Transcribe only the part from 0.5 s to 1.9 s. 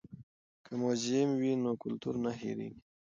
که موزیم وي نو